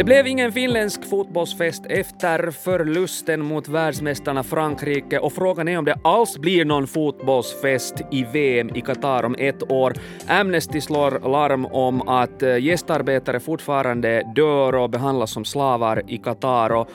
Det 0.00 0.04
blev 0.04 0.26
ingen 0.26 0.52
finländsk 0.52 1.10
fotbollsfest 1.10 1.86
efter 1.86 2.50
förlusten 2.50 3.40
mot 3.40 3.68
världsmästarna 3.68 4.42
Frankrike 4.42 5.18
och 5.18 5.32
frågan 5.32 5.68
är 5.68 5.78
om 5.78 5.84
det 5.84 5.94
alls 6.04 6.38
blir 6.38 6.64
någon 6.64 6.86
fotbollsfest 6.86 7.94
i 8.10 8.24
VM 8.24 8.70
i 8.74 8.80
Qatar 8.80 9.24
om 9.24 9.36
ett 9.38 9.70
år. 9.70 9.94
Amnesty 10.28 10.80
slår 10.80 11.28
larm 11.30 11.66
om 11.66 12.08
att 12.08 12.42
eh, 12.42 12.58
gästarbetare 12.58 13.40
fortfarande 13.40 14.32
dör 14.34 14.74
och 14.74 14.90
behandlas 14.90 15.30
som 15.30 15.44
slavar 15.44 16.02
i 16.08 16.18
Qatar 16.18 16.70
och 16.70 16.88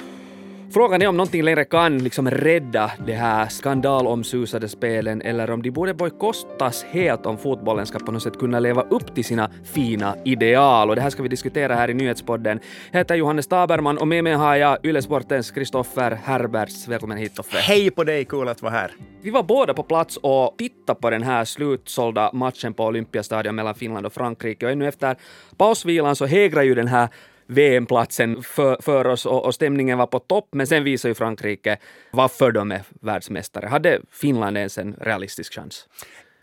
Frågan 0.73 1.02
är 1.02 1.07
om 1.07 1.18
någonting 1.18 1.43
längre 1.43 1.66
kan 1.66 1.97
liksom 1.97 2.32
rädda 2.32 2.91
de 3.05 3.14
här 3.14 3.47
skandalomsusade 3.47 4.70
spelen 4.70 5.21
eller 5.21 5.52
om 5.52 5.61
de 5.61 5.71
borde 5.71 5.93
bojkottas 5.93 6.84
helt 6.84 7.25
om 7.25 7.38
fotbollen 7.38 7.86
ska 7.86 8.00
på 8.00 8.11
något 8.11 8.23
sätt 8.23 8.39
kunna 8.39 8.59
leva 8.59 8.82
upp 8.82 9.15
till 9.15 9.25
sina 9.25 9.50
fina 9.64 10.15
ideal. 10.25 10.89
Och 10.89 10.96
det 10.96 11.01
här 11.01 11.10
ska 11.10 11.24
vi 11.24 11.29
diskutera 11.29 11.75
här 11.75 11.89
i 11.89 11.93
nyhetspodden. 11.93 12.60
Jag 12.91 13.00
heter 13.00 13.15
Johannes 13.15 13.47
Taberman 13.47 13.97
och 13.97 14.07
med 14.07 14.24
mig 14.24 14.33
har 14.33 14.55
jag 14.55 14.86
Ylesportens 14.86 15.51
Kristoffer 15.51 16.11
Herberts. 16.11 16.88
Välkommen 16.88 17.18
hit 17.18 17.36
Toffe. 17.36 17.57
Hej 17.57 17.91
på 17.91 18.04
dig, 18.04 18.25
kul 18.25 18.47
att 18.47 18.61
vara 18.61 18.74
här. 18.74 18.91
Vi 19.21 19.29
var 19.29 19.43
båda 19.43 19.74
på 19.74 19.83
plats 19.83 20.18
och 20.18 20.55
tittade 20.57 21.00
på 21.00 21.10
den 21.10 21.24
här 21.24 21.46
slutsålda 21.46 22.29
matchen 22.33 22.74
på 22.74 22.86
Olympiastadion 22.86 23.55
mellan 23.55 23.75
Finland 23.75 24.05
och 24.05 24.13
Frankrike 24.13 24.66
och 24.66 24.71
ännu 24.71 24.88
efter 24.88 25.16
pausvilan 25.57 26.16
så 26.16 26.25
hägrar 26.25 26.61
ju 26.61 26.75
den 26.75 26.88
här 26.88 27.10
VM-platsen 27.47 28.43
för, 28.43 28.77
för 28.81 29.07
oss 29.07 29.25
och, 29.25 29.45
och, 29.45 29.55
stämningen 29.55 29.97
var 29.97 30.07
på 30.07 30.19
topp, 30.19 30.47
men 30.51 30.67
sen 30.67 30.83
visade 30.83 31.09
ju 31.09 31.15
Frankrike 31.15 31.77
varför 32.11 32.52
de 32.52 32.71
är 32.71 32.81
världsmästare. 33.02 33.67
Hade 33.67 34.02
Finland 34.11 34.58
ens 34.58 34.77
en 34.77 34.95
realistisk 35.02 35.53
chans? 35.53 35.88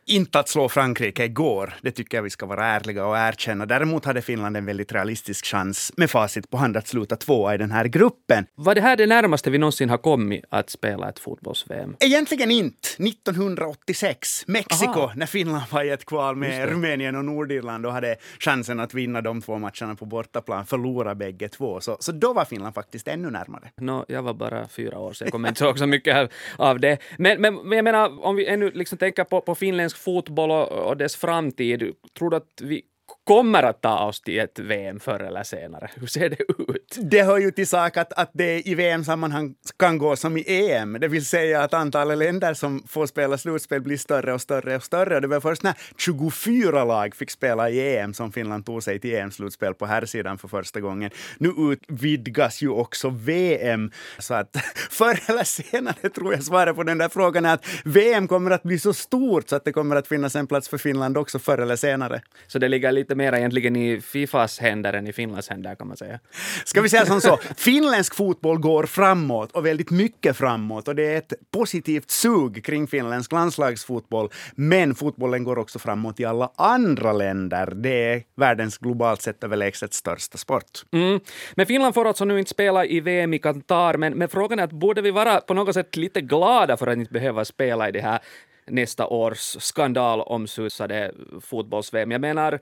Inte 0.07 0.39
att 0.39 0.49
slå 0.49 0.69
Frankrike 0.69 1.25
igår, 1.25 1.75
det 1.83 1.91
tycker 1.91 2.19
jag 2.19 2.23
vi 2.23 2.31
ska 2.31 2.47
vara 2.47 2.67
ärliga 2.67 3.07
och 3.07 3.19
erkänna. 3.19 3.67
Däremot 3.67 4.05
hade 4.05 4.23
Finland 4.23 4.57
en 4.57 4.67
väldigt 4.67 4.93
realistisk 4.93 5.47
chans 5.47 5.93
med 5.97 6.11
facit 6.11 6.51
på 6.51 6.57
hand 6.57 6.77
att 6.77 6.89
sluta 6.89 7.17
tvåa 7.17 7.55
i 7.55 7.59
den 7.59 7.71
här 7.71 7.85
gruppen. 7.85 8.47
Var 8.55 8.75
det 8.75 8.81
här 8.81 8.97
det 8.97 9.07
närmaste 9.07 9.51
vi 9.51 9.59
någonsin 9.59 9.91
har 9.91 9.99
kommit 9.99 10.45
att 10.49 10.71
spela 10.71 11.09
ett 11.09 11.19
fotbolls-VM? 11.19 11.97
Egentligen 12.01 12.51
inte. 12.51 12.89
1986, 12.99 14.45
Mexiko, 14.47 15.01
Aha. 15.01 15.13
när 15.17 15.27
Finland 15.27 15.65
var 15.71 15.85
i 15.85 15.91
ett 15.91 16.05
kval 16.05 16.37
med 16.37 16.69
Rumänien 16.69 17.17
och 17.17 17.25
Nordirland 17.25 17.87
och 17.87 17.93
hade 17.93 18.17
chansen 18.39 18.81
att 18.81 18.95
vinna 18.95 19.21
de 19.21 19.43
två 19.43 19.59
matcherna 19.59 19.95
på 19.95 20.05
bortaplan, 20.05 20.67
förlora 20.67 21.15
bägge 21.15 21.49
två. 21.49 21.81
Så, 21.81 21.97
så 22.01 22.13
då 22.13 22.33
var 22.33 22.45
Finland 22.45 22.75
faktiskt 22.75 23.09
ännu 23.09 23.31
närmare. 23.31 23.71
No, 23.77 24.05
jag 24.09 24.23
var 24.23 24.35
bara 24.35 24.69
fyra 24.69 24.99
år, 24.99 25.13
så 25.13 25.25
jag 25.25 25.33
kommer 25.33 25.49
inte 25.49 25.65
ihåg 25.65 25.79
så 25.79 25.87
mycket 25.87 26.31
av 26.57 26.81
det. 26.81 26.99
Men, 27.19 27.41
men, 27.41 27.73
jag 27.73 27.85
menar, 27.85 28.25
om 28.25 28.37
vi 28.37 28.47
ännu 28.47 28.71
liksom 28.71 28.99
tänker 28.99 29.25
på, 29.25 29.41
på 29.41 29.55
Finland 29.55 29.92
svensk 29.93 29.97
fotboll 29.97 30.51
och, 30.51 30.89
och 30.89 30.97
dess 30.97 31.17
framtid, 31.17 31.95
tror 32.19 32.31
du 32.31 32.37
att 32.37 32.61
vi 32.63 32.83
kommer 33.25 33.63
att 33.63 33.81
ta 33.81 34.05
oss 34.05 34.21
till 34.21 34.39
ett 34.39 34.59
VM 34.59 35.01
förr 35.01 35.21
eller 35.21 35.43
senare. 35.43 35.91
Hur 35.95 36.07
ser 36.07 36.29
det 36.29 36.43
ut? 36.73 36.99
Det 37.11 37.23
hör 37.23 37.39
ju 37.39 37.51
till 37.51 37.67
sak 37.67 37.97
att, 37.97 38.13
att 38.13 38.31
det 38.33 38.69
i 38.69 38.75
VM-sammanhang 38.75 39.55
kan 39.79 39.99
gå 39.99 40.17
som 40.17 40.37
i 40.37 40.45
EM, 40.47 40.93
det 41.01 41.09
vill 41.09 41.27
säga 41.27 41.63
att 41.63 41.75
antalet 41.75 42.19
länder 42.19 42.55
som 42.55 42.83
får 42.89 43.07
spela 43.07 43.39
slutspel 43.39 43.81
blir 43.81 43.97
större 43.97 44.35
och 44.35 44.41
större 44.41 44.77
och 44.77 44.85
större. 44.85 45.21
Det 45.21 45.27
var 45.27 45.41
först 45.41 45.63
när 45.63 45.75
24 45.99 46.85
lag 46.85 47.15
fick 47.15 47.31
spela 47.31 47.71
i 47.71 47.97
EM 47.97 48.15
som 48.15 48.33
Finland 48.33 48.67
tog 48.67 48.83
sig 48.83 48.99
till 48.99 49.15
EM-slutspel 49.15 49.75
på 49.75 49.87
här 49.87 50.07
sidan 50.07 50.39
för 50.39 50.49
första 50.49 50.81
gången. 50.81 51.11
Nu 51.39 51.49
utvidgas 51.59 52.63
ju 52.63 52.69
också 52.69 53.09
VM, 53.11 53.91
så 54.19 54.35
att 54.35 54.57
förr 54.91 55.21
eller 55.27 55.45
senare 55.45 56.09
tror 56.15 56.33
jag 56.33 56.43
svaret 56.43 56.77
på 56.77 56.83
den 56.83 56.99
där 56.99 57.09
frågan 57.09 57.45
är 57.45 57.55
att 57.55 57.67
VM 57.85 58.29
kommer 58.29 58.51
att 58.51 58.63
bli 58.63 58.79
så 58.79 58.93
stort 58.93 59.49
så 59.49 59.57
att 59.57 59.65
det 59.65 59.73
kommer 59.73 59.97
att 59.97 60.09
finnas 60.09 60.37
en 60.37 60.47
plats 60.47 60.69
för 60.69 60.79
Finland 60.79 61.17
också 61.17 61.39
förr 61.39 61.59
eller 61.59 61.77
senare. 61.77 62.23
Så 62.47 62.59
det 62.59 62.69
ligger 62.69 62.93
lite 62.93 63.12
mer 63.15 63.33
egentligen 63.33 63.77
i 63.77 64.01
Fifas 64.01 64.59
händer 64.59 64.93
än 64.93 65.07
i 65.07 65.13
Finlands 65.13 65.49
händer 65.49 65.75
kan 65.75 65.89
man 65.89 65.97
säga. 65.97 66.21
Ska 66.65 66.81
vi 66.81 66.89
säga 66.89 67.07
som 67.07 67.21
så, 67.21 67.37
finländsk 67.57 68.15
fotboll 68.15 68.59
går 68.59 68.87
framåt 68.87 69.53
och 69.53 69.67
väldigt 69.67 69.91
mycket 69.91 70.37
framåt 70.37 70.89
och 70.89 70.95
det 70.95 71.07
är 71.07 71.19
ett 71.19 71.33
positivt 71.53 72.11
sug 72.11 72.65
kring 72.65 72.87
finländsk 72.87 73.33
landslagsfotboll. 73.33 74.29
Men 74.55 74.95
fotbollen 74.95 75.45
går 75.45 75.59
också 75.59 75.79
framåt 75.79 76.21
i 76.21 76.25
alla 76.25 76.53
andra 76.57 77.13
länder. 77.13 77.73
Det 77.77 78.13
är 78.13 78.23
världens 78.35 78.79
globalt 78.79 79.23
sett 79.23 79.45
överlägset 79.45 79.95
största 79.95 80.39
sport. 80.39 80.85
Mm. 80.93 81.21
Men 81.55 81.67
Finland 81.67 81.95
får 81.95 82.09
alltså 82.09 82.25
nu 82.25 82.39
inte 82.39 82.51
spela 82.51 82.87
i 82.87 83.01
VM 83.01 83.35
i 83.35 83.39
Qatar, 83.39 83.97
men, 83.97 84.13
men 84.13 84.29
frågan 84.29 84.59
är 84.59 84.65
att 84.65 84.73
borde 84.73 85.03
vi 85.03 85.11
vara 85.11 85.41
på 85.41 85.55
något 85.55 85.75
sätt 85.75 85.97
lite 85.97 86.21
glada 86.21 86.77
för 86.77 86.87
att 86.87 86.99
inte 86.99 87.13
behöva 87.13 87.45
spela 87.45 87.89
i 87.89 87.93
det 87.93 88.01
här 88.01 88.21
nästa 88.67 89.07
års 89.07 89.57
skandalomsusade 89.61 91.13
fotbolls-VM. 91.41 92.11
Jag 92.11 92.21
menar, 92.21 92.61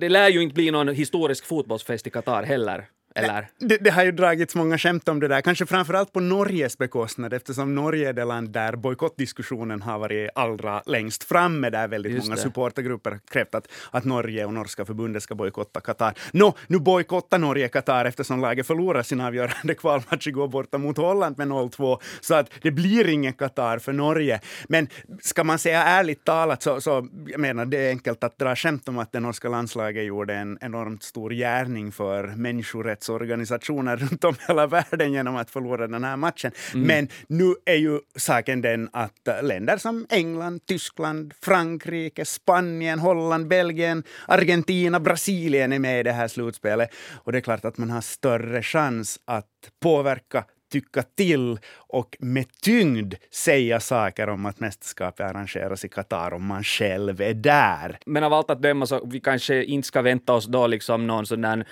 det 0.00 0.08
lär 0.08 0.28
ju 0.28 0.42
inte 0.42 0.54
bli 0.54 0.70
någon 0.70 0.88
historisk 0.88 1.44
fotbollsfest 1.44 2.06
i 2.06 2.10
Qatar 2.10 2.42
heller. 2.42 2.88
Eller? 3.14 3.48
Det, 3.58 3.76
det, 3.76 3.90
har 3.90 4.04
ju 4.04 4.12
dragits 4.12 4.54
många 4.54 4.78
skämt 4.78 5.08
om 5.08 5.20
det 5.20 5.28
där, 5.28 5.40
kanske 5.40 5.66
framförallt 5.66 6.12
på 6.12 6.20
Norges 6.20 6.78
bekostnad 6.78 7.32
eftersom 7.32 7.74
Norge 7.74 8.08
är 8.08 8.12
det 8.12 8.24
land 8.24 8.50
där 8.50 8.76
bojkottdiskussionen 8.76 9.82
har 9.82 9.98
varit 9.98 10.30
allra 10.34 10.82
längst 10.86 11.24
framme, 11.24 11.70
där 11.70 11.88
väldigt 11.88 12.12
Just 12.12 12.26
många 12.26 12.36
det. 12.36 12.42
supportergrupper 12.42 13.10
har 13.10 13.18
krävt 13.18 13.54
att, 13.54 13.68
att 13.90 14.04
Norge 14.04 14.44
och 14.44 14.54
norska 14.54 14.84
förbundet 14.84 15.22
ska 15.22 15.34
bojkotta 15.34 15.80
Qatar. 15.80 16.14
Nå, 16.32 16.54
nu 16.66 16.78
bojkottar 16.78 17.38
Norge 17.38 17.68
Qatar 17.68 18.04
eftersom 18.04 18.40
laget 18.40 18.66
förlorar 18.66 19.02
sin 19.02 19.20
avgörande 19.20 19.74
kvalmatch 19.78 20.26
igår 20.26 20.48
borta 20.48 20.78
mot 20.78 20.96
Holland 20.96 21.38
med 21.38 21.48
0-2, 21.48 21.98
så 22.20 22.34
att 22.34 22.50
det 22.62 22.70
blir 22.70 23.08
ingen 23.08 23.32
Qatar 23.32 23.78
för 23.78 23.92
Norge. 23.92 24.40
Men 24.68 24.88
ska 25.20 25.44
man 25.44 25.58
säga 25.58 25.82
ärligt 25.82 26.24
talat 26.24 26.62
så, 26.62 26.80
så 26.80 27.08
jag 27.26 27.40
menar, 27.40 27.66
det 27.66 27.76
är 27.76 27.88
enkelt 27.88 28.24
att 28.24 28.38
dra 28.38 28.56
skämt 28.56 28.88
om 28.88 28.98
att 28.98 29.12
det 29.12 29.20
norska 29.20 29.48
landslaget 29.48 30.04
gjorde 30.04 30.34
en 30.34 30.58
enormt 30.60 31.02
stor 31.02 31.30
gärning 31.30 31.92
för 31.92 32.26
människorätt 32.26 33.01
idrottsorganisationer 33.02 33.96
runt 33.96 34.24
om 34.24 34.34
hela 34.48 34.66
världen 34.66 35.12
genom 35.12 35.36
att 35.36 35.50
förlora 35.50 35.86
den 35.86 36.04
här 36.04 36.16
matchen. 36.16 36.52
Mm. 36.74 36.86
Men 36.86 37.08
nu 37.26 37.54
är 37.64 37.74
ju 37.74 38.00
saken 38.16 38.60
den 38.62 38.88
att 38.92 39.42
länder 39.42 39.76
som 39.76 40.06
England, 40.10 40.60
Tyskland, 40.66 41.34
Frankrike, 41.42 42.24
Spanien, 42.24 42.98
Holland, 42.98 43.48
Belgien, 43.48 44.02
Argentina, 44.28 45.00
Brasilien 45.00 45.72
är 45.72 45.78
med 45.78 46.00
i 46.00 46.02
det 46.02 46.12
här 46.12 46.28
slutspelet. 46.28 46.90
Och 47.24 47.32
det 47.32 47.38
är 47.38 47.42
klart 47.42 47.64
att 47.64 47.78
man 47.78 47.90
har 47.90 48.00
större 48.00 48.62
chans 48.62 49.18
att 49.24 49.46
påverka 49.82 50.44
tycka 50.72 51.02
till 51.02 51.58
och 51.76 52.16
med 52.20 52.46
tyngd 52.62 53.14
säga 53.30 53.80
saker 53.80 54.28
om 54.28 54.46
att 54.46 54.60
mästerskapet 54.60 55.26
arrangeras 55.26 55.84
i 55.84 55.88
Qatar 55.88 56.34
om 56.34 56.46
man 56.46 56.64
själv 56.64 57.20
är 57.20 57.34
där. 57.34 57.98
Men 58.06 58.24
av 58.24 58.32
allt 58.32 58.50
att 58.50 58.62
döma 58.62 58.86
så 58.86 59.04
vi 59.04 59.20
kanske 59.20 59.64
inte 59.64 59.88
ska 59.88 60.02
vänta 60.02 60.32
oss 60.32 60.46
då 60.46 60.66
liksom 60.66 61.06
någon 61.06 61.26
sån 61.26 61.40
där 61.40 61.66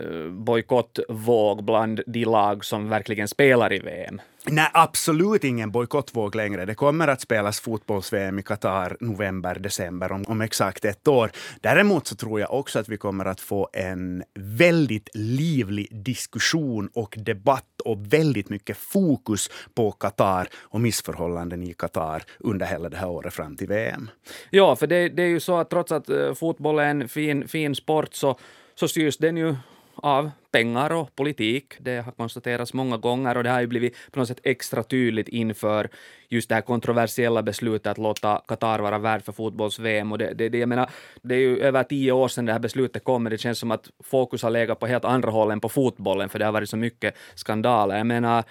uh, 0.00 0.30
bojkottvåg 0.30 1.64
bland 1.64 2.00
de 2.06 2.24
lag 2.24 2.64
som 2.64 2.88
verkligen 2.88 3.28
spelar 3.28 3.72
i 3.72 3.78
VM. 3.78 4.20
Nej, 4.46 4.70
absolut 4.72 5.44
ingen 5.44 5.70
bojkottvåg 5.70 6.34
längre. 6.34 6.64
Det 6.64 6.74
kommer 6.74 7.08
att 7.08 7.20
spelas 7.20 7.60
fotbolls-VM 7.60 8.38
i 8.38 8.42
Qatar 8.42 8.96
november, 9.00 9.54
december 9.54 10.12
om, 10.12 10.24
om, 10.28 10.40
exakt 10.40 10.84
ett 10.84 11.08
år. 11.08 11.30
Däremot 11.60 12.06
så 12.06 12.16
tror 12.16 12.40
jag 12.40 12.52
också 12.52 12.78
att 12.78 12.88
vi 12.88 12.96
kommer 12.96 13.24
att 13.24 13.40
få 13.40 13.68
en 13.72 14.22
väldigt 14.34 15.08
livlig 15.14 16.04
diskussion 16.04 16.88
och 16.94 17.14
debatt 17.18 17.80
och 17.84 18.12
väldigt 18.12 18.48
mycket 18.48 18.76
fokus 18.76 19.50
på 19.74 19.92
Qatar 19.92 20.48
och 20.56 20.80
missförhållanden 20.80 21.62
i 21.62 21.74
Qatar 21.74 22.22
under 22.38 22.66
hela 22.66 22.88
det 22.88 22.96
här 22.96 23.08
året 23.08 23.34
fram 23.34 23.56
till 23.56 23.68
VM. 23.68 24.10
Ja, 24.50 24.76
för 24.76 24.86
det, 24.86 25.08
det 25.08 25.22
är 25.22 25.28
ju 25.28 25.40
så 25.40 25.58
att 25.58 25.70
trots 25.70 25.92
att 25.92 26.08
eh, 26.08 26.34
fotboll 26.34 26.78
är 26.78 26.84
en 26.84 27.08
fin, 27.08 27.48
fin 27.48 27.74
sport 27.74 28.14
så, 28.14 28.38
så 28.74 28.88
styrs 28.88 29.16
den 29.16 29.36
ju 29.36 29.56
av 30.02 30.30
pengar 30.50 30.92
och 30.92 31.16
politik. 31.16 31.74
Det 31.78 32.00
har 32.04 32.12
konstaterats 32.12 32.74
många 32.74 32.96
gånger 32.96 33.36
och 33.36 33.44
det 33.44 33.50
har 33.50 33.60
ju 33.60 33.66
blivit 33.66 33.96
på 34.10 34.18
något 34.18 34.28
sätt 34.28 34.40
extra 34.42 34.82
tydligt 34.82 35.28
inför 35.28 35.88
just 36.28 36.48
det 36.48 36.54
här 36.54 36.62
kontroversiella 36.62 37.42
beslutet 37.42 37.86
att 37.86 37.98
låta 37.98 38.42
Qatar 38.48 38.78
vara 38.78 38.98
värd 38.98 39.24
för 39.24 39.32
fotbolls-VM. 39.32 40.12
Och 40.12 40.18
det, 40.18 40.34
det, 40.34 40.48
det, 40.48 40.58
jag 40.58 40.68
menar, 40.68 40.90
det 41.22 41.34
är 41.34 41.38
ju 41.38 41.58
över 41.60 41.82
tio 41.84 42.12
år 42.12 42.28
sedan 42.28 42.46
det 42.46 42.52
här 42.52 42.58
beslutet 42.58 43.04
kom, 43.04 43.22
men 43.22 43.30
det 43.30 43.38
känns 43.38 43.58
som 43.58 43.70
att 43.70 43.90
fokus 44.00 44.42
har 44.42 44.50
legat 44.50 44.80
på 44.80 44.86
helt 44.86 45.04
andra 45.04 45.30
håll 45.30 45.50
än 45.50 45.60
på 45.60 45.68
fotbollen, 45.68 46.28
för 46.28 46.38
det 46.38 46.44
har 46.44 46.52
varit 46.52 46.70
så 46.70 46.76
mycket 46.76 47.16
skandaler. 47.34 47.96
Jag 47.96 48.06
menar, 48.06 48.44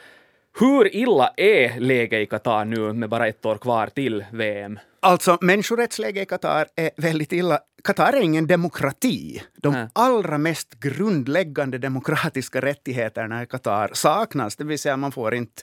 hur 0.60 0.96
illa 0.96 1.34
är 1.38 1.80
läget 1.80 2.20
i 2.22 2.26
Qatar 2.26 2.66
nu 2.66 2.94
med 2.94 3.10
bara 3.10 3.28
ett 3.28 3.46
år 3.46 3.58
kvar 3.58 3.88
till 3.88 4.26
VM? 4.32 4.80
Alltså, 5.00 5.38
människorättsläget 5.42 6.24
i 6.24 6.26
Qatar 6.26 6.68
är 6.76 6.90
väldigt 6.98 7.34
illa. 7.34 7.60
Qatar 7.84 8.14
är 8.14 8.22
ingen 8.22 8.48
demokrati. 8.48 9.44
De 9.56 9.88
allra 9.94 10.38
mest 10.38 10.80
grundläggande 10.80 11.78
demokratiska 11.78 12.62
rättigheterna 12.62 13.44
i 13.44 13.46
Qatar 13.46 13.90
saknas. 13.94 14.56
Det 14.56 14.64
vill 14.64 14.80
säga, 14.80 14.98
man 14.98 15.12
får 15.12 15.36
inte 15.36 15.62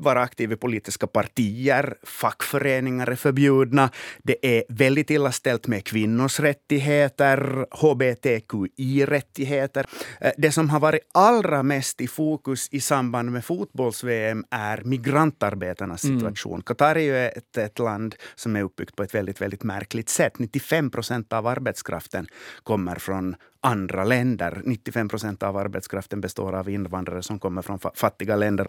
vara 0.00 0.22
aktiv 0.22 0.52
i 0.52 0.56
politiska 0.56 1.06
partier, 1.06 1.94
fackföreningar 2.02 3.06
är 3.06 3.16
förbjudna, 3.16 3.90
det 4.22 4.58
är 4.58 4.64
väldigt 4.68 5.10
illa 5.10 5.32
ställt 5.32 5.66
med 5.66 5.84
kvinnors 5.84 6.40
rättigheter, 6.40 7.66
hbtqi-rättigheter. 7.70 9.86
Eh, 10.20 10.32
det 10.36 10.52
som 10.52 10.70
har 10.70 10.80
varit 10.80 11.00
allra 11.14 11.62
mest 11.62 12.00
i 12.00 12.08
fokus 12.08 12.68
i 12.70 12.80
samband 12.80 13.32
med 13.32 13.44
fotbolls-VM 13.44 14.44
är 14.50 14.82
migrantarbetarnas 14.84 16.04
mm. 16.04 16.20
situation. 16.20 16.54
Mm. 16.54 16.62
Qatar 16.62 16.96
är 16.96 17.00
ju 17.00 17.26
ett, 17.26 17.56
ett 17.56 17.78
land 17.78 18.14
som 18.34 18.56
är 18.56 18.62
uppbyggt 18.62 18.96
på 18.96 19.02
ett 19.02 19.14
väldigt, 19.14 19.40
väldigt 19.40 19.62
märkligt 19.62 20.08
sätt. 20.08 20.38
95 20.38 20.90
procent 20.90 21.32
av 21.32 21.46
arbetskraften 21.46 22.26
kommer 22.62 22.96
från 22.96 23.36
andra 23.60 24.04
länder. 24.04 24.62
95 24.64 25.08
procent 25.08 25.42
av 25.42 25.56
arbetskraften 25.56 26.20
består 26.20 26.52
av 26.52 26.68
invandrare 26.68 27.22
som 27.22 27.38
kommer 27.38 27.62
från 27.62 27.78
fattiga 27.94 28.36
länder. 28.36 28.66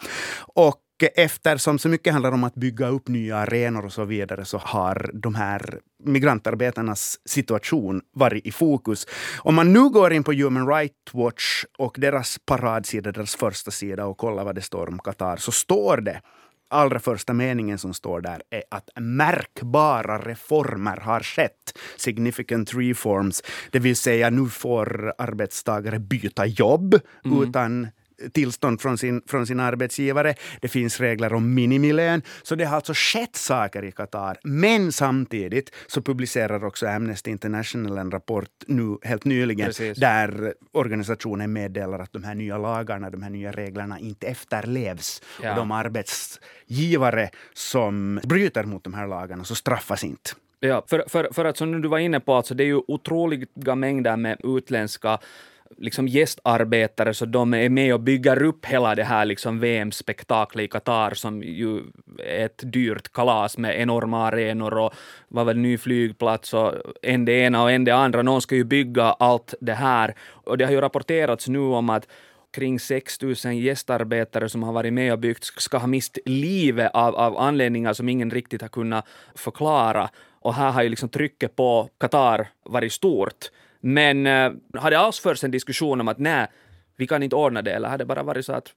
Och 0.54 0.82
eftersom 1.08 1.80
så 1.80 1.90
mycket 1.90 2.14
handlar 2.14 2.32
om 2.32 2.44
att 2.44 2.56
bygga 2.56 2.88
upp 2.88 3.08
nya 3.08 3.38
arenor 3.38 3.86
och 3.86 3.94
så 3.94 4.06
vidare 4.06 4.46
så 4.46 4.58
har 4.58 5.12
de 5.14 5.36
här 5.36 5.80
migrantarbetarnas 6.04 7.20
situation 7.26 8.02
varit 8.16 8.46
i 8.46 8.52
fokus. 8.52 9.08
Om 9.40 9.56
man 9.56 9.74
nu 9.74 9.90
går 9.90 10.14
in 10.14 10.24
på 10.24 10.34
Human 10.34 10.68
Rights 10.68 11.14
Watch 11.14 11.64
och 11.78 11.96
deras 12.00 12.38
paradsida, 12.46 13.12
deras 13.12 13.36
första 13.36 13.72
sida 13.72 14.06
och 14.06 14.18
kollar 14.18 14.44
vad 14.44 14.56
det 14.56 14.62
står 14.62 14.90
om 14.90 15.00
Qatar, 15.00 15.38
så 15.38 15.52
står 15.52 15.98
det 15.98 16.22
allra 16.72 17.00
första 17.00 17.34
meningen 17.34 17.78
som 17.78 17.94
står 17.94 18.22
där 18.22 18.42
är 18.50 18.64
att 18.72 18.90
märkbara 18.96 20.18
reformer 20.18 20.98
har 20.98 21.20
skett. 21.20 21.78
Significant 21.98 22.74
reforms. 22.74 23.44
Det 23.72 23.80
vill 23.80 23.96
säga 23.96 24.30
nu 24.30 24.50
får 24.50 25.14
arbetstagare 25.18 26.00
byta 26.00 26.46
jobb 26.46 27.00
mm. 27.26 27.44
utan 27.44 27.88
tillstånd 28.34 28.82
från 28.82 28.98
sin, 28.98 29.22
från 29.28 29.48
sin 29.48 29.60
arbetsgivare. 29.60 30.36
Det 30.62 30.68
finns 30.68 31.00
regler 31.00 31.34
om 31.34 31.54
minimilön. 31.54 32.22
Så 32.44 32.56
det 32.56 32.66
har 32.66 32.76
alltså 32.76 32.94
skett 32.96 33.36
saker 33.36 33.84
i 33.84 33.92
Qatar. 33.92 34.38
Men 34.44 34.92
samtidigt 34.92 35.72
så 35.88 36.02
publicerar 36.02 36.66
också 36.66 36.88
Amnesty 36.88 37.32
International 37.32 37.98
en 37.98 38.12
rapport 38.12 38.50
nu 38.66 38.98
helt 39.04 39.26
nyligen 39.26 39.66
Precis. 39.66 39.98
där 39.98 40.54
organisationen 40.72 41.54
meddelar 41.54 42.00
att 42.00 42.14
de 42.14 42.24
här 42.24 42.36
nya 42.36 42.58
lagarna, 42.58 43.10
de 43.10 43.24
här 43.24 43.30
nya 43.30 43.52
reglerna 43.52 44.00
inte 44.00 44.28
efterlevs. 44.28 45.22
Ja. 45.44 45.50
Och 45.50 45.56
de 45.56 45.72
arbetsgivare 45.72 47.30
som 47.54 48.20
bryter 48.24 48.64
mot 48.64 48.84
de 48.84 48.94
här 48.94 49.08
lagarna 49.08 49.44
så 49.44 49.56
straffas 49.56 50.04
inte. 50.04 50.32
Ja, 50.64 50.86
för, 50.88 51.04
för, 51.08 51.30
för 51.32 51.46
att 51.46 51.58
som 51.58 51.82
du 51.82 51.88
var 51.88 52.00
inne 52.00 52.20
på, 52.20 52.34
alltså 52.34 52.54
det 52.54 52.64
är 52.64 52.68
ju 52.68 52.82
otroliga 52.88 53.76
mängder 53.76 54.18
med 54.18 54.38
utländska 54.44 55.20
liksom 55.78 56.08
gästarbetare, 56.08 57.14
så 57.14 57.26
de 57.26 57.54
är 57.54 57.70
med 57.70 57.94
och 57.94 58.00
bygger 58.00 58.44
upp 58.44 58.66
hela 58.66 58.96
det 58.96 59.04
här 59.04 59.26
liksom 59.26 59.60
VM-spektaklet 59.60 60.66
i 60.66 60.68
Qatar, 60.68 61.14
som 61.14 61.44
ju 61.44 61.82
är 62.26 62.46
ett 62.46 62.62
dyrt 62.74 63.14
kalas 63.14 63.58
med 63.58 63.82
enorma 63.82 64.28
arenor 64.28 64.78
och 64.78 64.94
var 65.28 65.46
väl 65.46 65.58
ny 65.58 65.78
flygplats 65.78 66.54
och 66.54 66.74
en 67.02 67.26
det 67.26 67.34
ena 67.34 67.64
och 67.64 67.72
en 67.72 67.86
det 67.86 67.92
andra. 67.92 68.22
Någon 68.22 68.42
ska 68.42 68.56
ju 68.56 68.64
bygga 68.64 69.04
allt 69.04 69.54
det 69.62 69.74
här. 69.74 70.16
Och 70.32 70.58
det 70.58 70.66
har 70.66 70.72
ju 70.72 70.82
rapporterats 70.82 71.48
nu 71.48 71.60
om 71.60 71.90
att 71.90 72.08
kring 72.52 72.80
6 72.80 73.22
000 73.22 73.36
gästarbetare 73.54 74.50
som 74.50 74.64
har 74.64 74.74
varit 74.74 74.94
med 74.94 75.14
och 75.14 75.20
byggt 75.20 75.44
ska 75.44 75.78
ha 75.78 75.88
mist 75.88 76.18
livet 76.26 76.92
av, 76.94 77.16
av 77.16 77.38
anledningar 77.38 77.94
som 77.94 78.10
ingen 78.10 78.32
riktigt 78.32 78.62
har 78.62 78.70
kunnat 78.70 79.08
förklara. 79.36 80.10
Och 80.40 80.54
här 80.54 80.72
har 80.72 80.84
ju 80.84 80.90
liksom 80.90 81.10
trycket 81.10 81.56
på 81.56 81.90
Qatar 81.98 82.48
varit 82.64 82.94
stort. 82.94 83.50
Men 83.82 84.26
har 84.78 84.92
det 84.92 85.00
alls 85.00 85.20
förts 85.20 85.44
en 85.44 85.52
diskussion 85.52 86.02
om 86.02 86.08
att 86.08 86.18
nej, 86.18 86.48
vi 86.98 87.08
kan 87.08 87.24
inte 87.24 87.36
ordna 87.36 87.62
det, 87.62 87.72
eller 87.72 87.90
har 87.90 87.98
det 87.98 88.06
bara 88.06 88.24
varit 88.24 88.46
så 88.46 88.54
att 88.54 88.68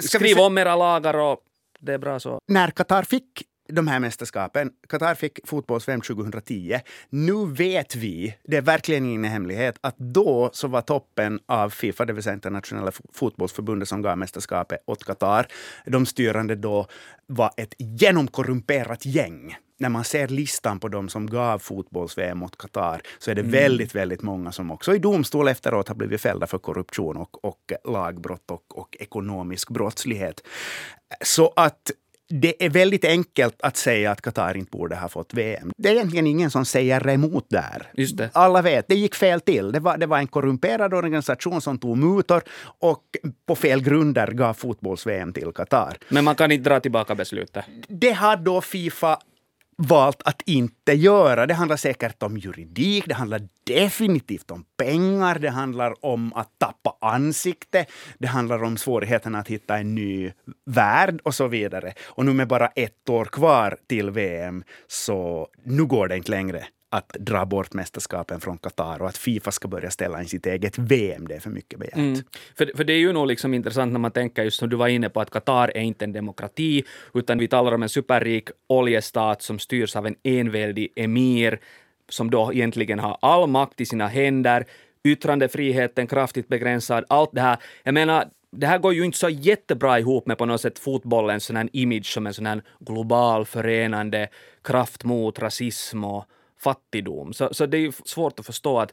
skriv 0.00 0.38
om 0.38 0.58
era 0.58 0.76
lagar 0.76 1.14
och 1.14 1.40
det 1.80 1.92
är 1.92 1.98
bra 1.98 2.20
så? 2.20 2.38
När 2.48 2.70
Qatar 2.70 3.02
fick 3.02 3.42
de 3.68 3.88
här 3.88 4.00
mästerskapen. 4.00 4.70
Qatar 4.88 5.14
fick 5.14 5.46
fotbolls-VM 5.46 6.00
2010. 6.00 6.80
Nu 7.10 7.46
vet 7.46 7.96
vi, 7.96 8.34
det 8.44 8.56
är 8.56 8.62
verkligen 8.62 9.06
ingen 9.06 9.24
hemlighet, 9.24 9.78
att 9.80 9.98
då 9.98 10.50
så 10.52 10.68
var 10.68 10.80
toppen 10.80 11.40
av 11.46 11.70
Fifa, 11.70 12.04
det 12.04 12.12
vill 12.12 12.22
säga 12.22 12.34
internationella 12.34 12.92
fotbollsförbundet 13.12 13.88
som 13.88 14.02
gav 14.02 14.18
mästerskapet 14.18 14.78
åt 14.86 15.04
Qatar. 15.04 15.46
De 15.86 16.06
styrande 16.06 16.54
då 16.54 16.86
var 17.26 17.50
ett 17.56 17.74
genomkorrumperat 17.78 19.06
gäng 19.06 19.56
när 19.78 19.88
man 19.88 20.04
ser 20.04 20.28
listan 20.28 20.80
på 20.80 20.88
de 20.88 21.08
som 21.08 21.26
gav 21.26 21.58
fotbolls-VM 21.58 22.38
mot 22.38 22.58
Qatar 22.58 23.00
så 23.18 23.30
är 23.30 23.34
det 23.34 23.40
mm. 23.40 23.52
väldigt, 23.52 23.94
väldigt 23.94 24.22
många 24.22 24.52
som 24.52 24.70
också 24.70 24.94
i 24.94 24.98
domstol 24.98 25.48
efteråt 25.48 25.88
har 25.88 25.94
blivit 25.94 26.20
fällda 26.20 26.46
för 26.46 26.58
korruption 26.58 27.16
och, 27.16 27.44
och 27.44 27.72
lagbrott 27.84 28.50
och, 28.50 28.78
och 28.78 28.96
ekonomisk 29.00 29.70
brottslighet. 29.70 30.42
Så 31.24 31.52
att 31.56 31.90
det 32.28 32.64
är 32.64 32.70
väldigt 32.70 33.04
enkelt 33.04 33.62
att 33.62 33.76
säga 33.76 34.10
att 34.10 34.20
Qatar 34.20 34.56
inte 34.56 34.70
borde 34.70 34.96
ha 34.96 35.08
fått 35.08 35.34
VM. 35.34 35.72
Det 35.76 35.88
är 35.88 35.92
egentligen 35.92 36.26
ingen 36.26 36.50
som 36.50 36.64
säger 36.64 37.08
emot 37.08 37.46
där. 37.48 37.90
Alla 38.32 38.62
vet, 38.62 38.88
det 38.88 38.94
gick 38.94 39.14
fel 39.14 39.40
till. 39.40 39.72
Det 39.72 39.80
var, 39.80 39.98
det 39.98 40.06
var 40.06 40.18
en 40.18 40.26
korrumperad 40.26 40.94
organisation 40.94 41.60
som 41.60 41.78
tog 41.78 41.98
mutor 41.98 42.42
och 42.80 43.02
på 43.46 43.56
fel 43.56 43.82
grunder 43.82 44.26
gav 44.26 44.54
fotbolls-VM 44.54 45.32
till 45.32 45.52
Qatar. 45.52 45.96
Men 46.08 46.24
man 46.24 46.34
kan 46.34 46.52
inte 46.52 46.70
dra 46.70 46.80
tillbaka 46.80 47.14
beslutet? 47.14 47.64
Det 47.88 48.12
har 48.12 48.36
då 48.36 48.60
Fifa 48.60 49.18
valt 49.76 50.22
att 50.24 50.42
inte 50.46 50.92
göra. 50.92 51.46
Det 51.46 51.54
handlar 51.54 51.76
säkert 51.76 52.22
om 52.22 52.36
juridik, 52.36 53.04
det 53.06 53.14
handlar 53.14 53.40
definitivt 53.66 54.50
om 54.50 54.64
pengar, 54.76 55.38
det 55.38 55.50
handlar 55.50 56.04
om 56.04 56.32
att 56.32 56.58
tappa 56.58 56.96
ansikte, 57.00 57.86
det 58.18 58.26
handlar 58.26 58.62
om 58.62 58.76
svårigheten 58.76 59.34
att 59.34 59.48
hitta 59.48 59.78
en 59.78 59.94
ny 59.94 60.32
värld 60.66 61.20
och 61.22 61.34
så 61.34 61.48
vidare. 61.48 61.92
Och 62.04 62.24
nu 62.24 62.32
med 62.32 62.48
bara 62.48 62.66
ett 62.66 63.08
år 63.08 63.24
kvar 63.24 63.76
till 63.86 64.10
VM, 64.10 64.64
så 64.86 65.48
nu 65.64 65.84
går 65.84 66.08
det 66.08 66.16
inte 66.16 66.30
längre 66.30 66.66
att 66.94 67.16
dra 67.18 67.44
bort 67.44 67.74
mästerskapen 67.74 68.40
från 68.40 68.58
Qatar 68.58 69.02
och 69.02 69.08
att 69.08 69.16
Fifa 69.16 69.50
ska 69.50 69.68
börja 69.68 69.90
ställa 69.90 70.20
in 70.20 70.28
sitt 70.28 70.46
eget 70.46 70.78
VM. 70.78 71.28
Det 71.28 71.34
är 71.34 71.40
för 71.40 71.50
mycket 71.50 71.78
begärt. 71.78 71.96
Mm. 71.96 72.22
För, 72.54 72.70
för 72.76 72.84
det 72.84 72.92
är 72.92 72.98
ju 72.98 73.12
nog 73.12 73.26
liksom 73.26 73.54
intressant 73.54 73.92
när 73.92 74.00
man 74.00 74.10
tänker, 74.10 74.44
just 74.44 74.58
som 74.58 74.68
du 74.68 74.76
var 74.76 74.88
inne 74.88 75.08
på, 75.08 75.20
att 75.20 75.30
Qatar 75.30 75.72
är 75.74 75.80
inte 75.80 76.04
en 76.04 76.12
demokrati, 76.12 76.84
utan 77.14 77.38
vi 77.38 77.48
talar 77.48 77.72
om 77.72 77.82
en 77.82 77.88
superrik 77.88 78.48
oljestat 78.66 79.42
som 79.42 79.58
styrs 79.58 79.96
av 79.96 80.06
en 80.06 80.16
enväldig 80.22 80.92
emir, 80.96 81.60
som 82.08 82.30
då 82.30 82.52
egentligen 82.52 82.98
har 82.98 83.18
all 83.22 83.48
makt 83.48 83.80
i 83.80 83.86
sina 83.86 84.06
händer, 84.06 84.64
yttrandefriheten 85.04 86.06
kraftigt 86.06 86.48
begränsad, 86.48 87.04
allt 87.08 87.30
det 87.32 87.40
här. 87.40 87.58
Jag 87.82 87.94
menar, 87.94 88.28
det 88.50 88.66
här 88.66 88.78
går 88.78 88.94
ju 88.94 89.04
inte 89.04 89.18
så 89.18 89.28
jättebra 89.28 89.98
ihop 89.98 90.26
med 90.26 90.38
på 90.38 90.46
något 90.46 90.60
sätt 90.60 90.78
fotbollens 90.78 91.44
sån 91.44 91.56
här 91.56 91.68
image 91.72 92.06
som 92.06 92.26
en 92.26 92.34
sån 92.34 92.46
här 92.46 92.62
global 92.78 93.44
förenande 93.44 94.28
kraft 94.62 95.04
mot 95.04 95.38
rasism 95.38 96.04
och 96.04 96.24
fattigdom. 96.64 97.32
Så, 97.32 97.54
så 97.54 97.66
det 97.66 97.78
är 97.78 98.08
svårt 98.08 98.40
att 98.40 98.46
förstå 98.46 98.80
att 98.80 98.92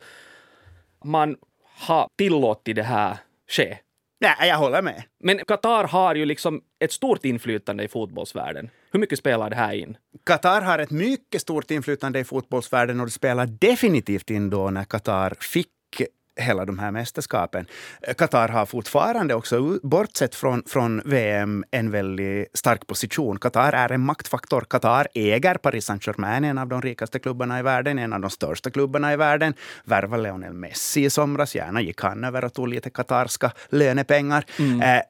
man 1.04 1.36
har 1.64 2.08
tillåtit 2.18 2.76
det 2.76 2.84
här 2.84 3.18
ske. 3.48 3.78
Nej, 4.20 4.50
jag 4.50 4.58
håller 4.58 4.82
med. 4.82 5.04
Men 5.24 5.38
Qatar 5.46 5.84
har 5.84 6.16
ju 6.16 6.26
liksom 6.26 6.62
ett 6.80 6.92
stort 6.92 7.26
inflytande 7.26 7.84
i 7.84 7.88
fotbollsvärlden. 7.88 8.70
Hur 8.92 9.00
mycket 9.00 9.20
spelar 9.20 9.50
det 9.50 9.56
här 9.56 9.74
in? 9.74 9.98
Qatar 10.26 10.62
har 10.62 10.80
ett 10.80 10.92
mycket 10.92 11.42
stort 11.42 11.72
inflytande 11.72 12.20
i 12.20 12.24
fotbollsvärlden 12.24 13.00
och 13.00 13.06
det 13.06 13.12
spelar 13.12 13.46
definitivt 13.46 14.30
in 14.30 14.50
då 14.50 14.70
när 14.70 14.84
Qatar 14.84 15.34
fick 15.40 15.68
hela 16.42 16.66
de 16.66 16.80
här 16.80 16.92
mästerskapen. 16.92 17.66
Qatar 18.18 18.48
har 18.48 18.66
fortfarande 18.66 19.36
också, 19.36 19.80
bortsett 19.84 20.36
från, 20.36 20.64
från 20.68 21.02
VM, 21.06 21.64
en 21.72 21.92
väldigt 21.92 22.58
stark 22.58 22.88
position. 22.88 23.40
Qatar 23.40 23.74
är 23.74 23.92
en 23.92 24.02
maktfaktor. 24.02 24.62
Qatar 24.62 25.08
äger 25.14 25.56
Paris 25.56 25.86
Saint-Germain, 25.86 26.44
en 26.44 26.58
av 26.58 26.68
de 26.68 26.82
rikaste 26.82 27.20
klubbarna 27.20 27.60
i 27.60 27.64
världen, 27.64 28.00
en 28.00 28.14
av 28.14 28.20
de 28.22 28.30
största 28.30 28.70
klubbarna 28.70 29.14
i 29.14 29.16
världen. 29.16 29.54
Värvade 29.84 30.24
Lionel 30.24 30.54
Messi 30.54 31.06
i 31.06 31.10
somras. 31.10 31.56
Gärna 31.56 31.82
gick 31.82 32.02
han 32.02 32.24
över 32.24 32.46
och 32.46 32.54
tog 32.54 32.68
lite 32.68 32.90
katarska 32.90 33.52
lönepengar. 33.70 34.46
Mm. 34.60 34.82
Eh, 34.82 35.02